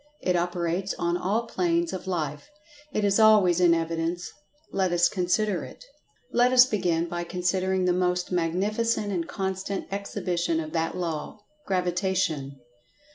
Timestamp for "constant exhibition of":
9.27-10.73